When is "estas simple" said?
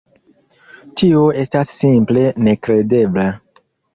1.41-2.25